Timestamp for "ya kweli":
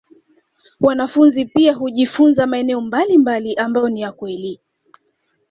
4.01-4.59